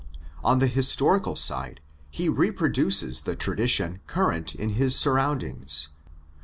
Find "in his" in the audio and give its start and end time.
4.55-4.95